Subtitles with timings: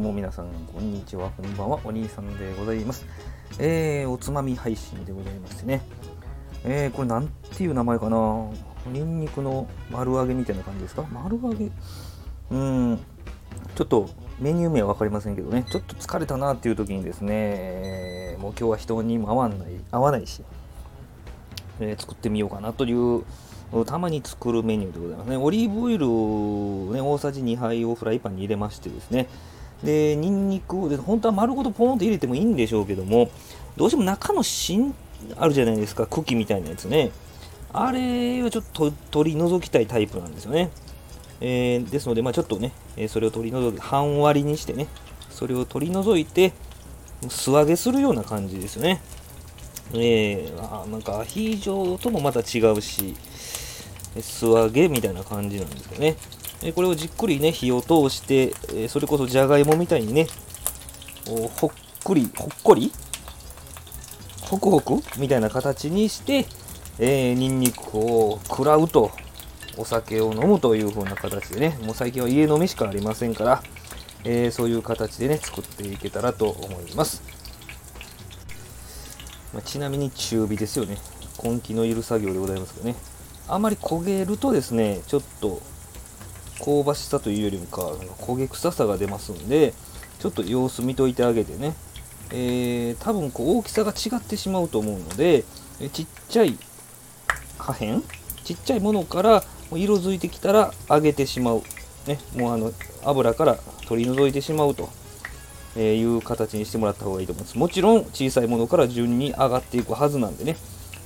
[0.00, 3.04] も皆さん、こんにちは、こんばんは、お兄さんでございます。
[3.58, 5.82] えー、おつまみ配信でございましてね。
[6.64, 8.48] えー、これなんていう名前かな
[8.90, 11.06] ニンニクの丸揚げみたいな感じですか？
[11.12, 11.70] 丸揚げ？
[12.50, 12.98] うん、
[13.74, 14.08] ちょっと
[14.38, 20.42] メニュー名は分かりませんけどね、ちょっと疲れたなっていう時にですね、もう今日は人にも合わない、合わないし、
[21.78, 23.22] えー、作ってみようかなという
[23.84, 25.36] たまに作るメニューでございますね。
[25.36, 29.28] オリーブオイルを、ね、大さじ2杯をフライパンに入れましてですね、
[29.82, 33.30] で、ニンニクをで、本当は丸ごとポーンと入れてもいいんでしょうけども、
[33.76, 34.94] どうしても中の芯
[35.36, 37.10] あるじゃないですか、茎みたいなやつね。
[37.72, 40.70] あれはちょっと取り除きたいタイプなんですよね。
[41.40, 44.88] えー、ですので、まあ、ちょっとね、えそれを取り除き、半割りにしてね、
[45.30, 46.52] それを取り除いて、
[47.28, 49.00] 素揚げするような感じですよね。
[49.92, 53.14] えー、あなんかアヒージョともまた違うし、
[54.20, 56.16] 素揚げみたいな感じなんですけどね。
[56.60, 60.26] でこれをじっくりね、火を通して、えそれこそじゃがいもみたいにね、
[61.26, 61.70] ほっ
[62.04, 62.92] くり、ほっこり？
[64.42, 66.44] ホクホクみたいな形にして、
[66.98, 69.10] えー、ニンニクを食らうと、
[69.76, 73.62] お酒を飲むという風な形でね、もう最近は家飲みしかありませんから、
[74.24, 77.22] えー、そういう形でね、作っていけたらと思います。
[79.54, 80.98] まあ、ちなみに中火ですよね。
[81.42, 82.96] 根気のいる作業でございますけどね。
[83.48, 85.62] あまり焦げるとですね、ちょっと
[86.64, 87.82] 香ばしさというよりもか、
[88.18, 89.74] 焦げ臭さが出ますんで、
[90.18, 91.74] ちょっと様子見といてあげてね、
[92.30, 95.44] えー、多分こう大きさが違ってしまうと思うので、
[95.92, 96.58] ちっちゃい
[97.58, 98.02] 破片？
[98.44, 101.62] ちっちゃいものから色づいてきたら揚げてしまう、
[102.06, 102.72] ね、もうあの
[103.04, 104.90] 油から取り除いてしまうと、
[105.76, 107.58] えいう形にしてもらった方がいいと思います。
[107.58, 110.56] もちろん小さいものから順に上がっていくはずなんでね。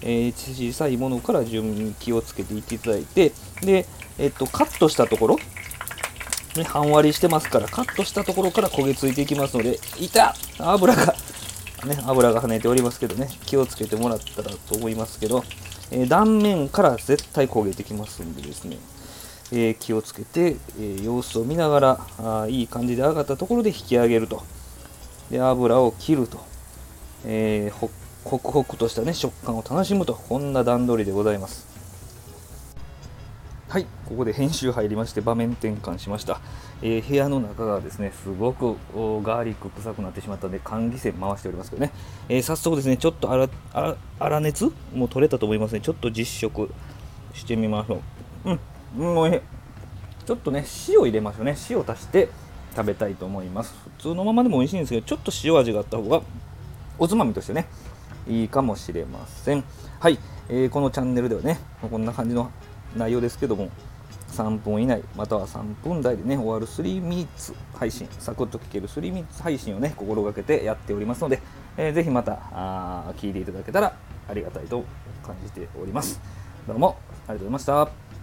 [0.00, 3.32] えー、小さいものから順に気をつけていっていただいて、
[3.62, 3.84] で、
[4.18, 5.36] えっと、カットしたところ、
[6.56, 11.14] ね、半割りしてますから、カットしたところから焦げついていきますので、いた油が、
[11.86, 15.44] ね、油が跳ねておりますけどね、気をつけてもらったらと思いますけど、
[15.90, 18.76] えー、断面から絶対焦げてきますんでですね、
[19.52, 24.42] えー、気をつけて、え様子を見ながらあ、いい感じで上がったところで引き上げると。
[25.30, 26.48] で、油を切ると。
[27.24, 27.88] えー、
[28.24, 31.66] ホクホクとしたね食感を楽しむとこんな段取りでございます
[33.68, 36.40] はいここで編集入りまして場面転換しました、
[36.80, 38.76] えー、部屋の中がですねすごく
[39.22, 41.92] ガーリック臭くなってしまったので換気扇回しておりますけどね、
[42.30, 44.72] えー、早速ですねちょっと粗熱？
[44.94, 46.70] もう取れたと思いますねちょっと実食
[47.34, 48.00] してみましょ
[48.46, 48.50] う。
[48.52, 49.42] うんもう
[50.24, 51.54] ちょっとね塩入れましょうね。
[51.68, 52.30] 塩足して
[52.74, 53.74] 食べたいと思います。
[53.98, 56.22] 普通のままでも美味しいんですけどちょっと塩味があった方が
[56.98, 57.66] おつまみとしてね
[58.26, 59.62] いいかもしれません。
[60.00, 60.18] はい、
[60.48, 62.50] えー、このチャンネルではね、こんな感じの
[62.96, 63.70] 内容ですけども、
[64.28, 71.40] 3分以内、または3分台でね、終わる3ミーツ配信、サクッと聞ける3ミーツ配信をね、心がけてやっておりますので、
[71.76, 73.96] えー、ぜひまたあ聞いていただけたら
[74.28, 74.84] ありがたいと
[75.24, 76.20] 感じております。
[76.66, 78.17] どうもありがとうございました。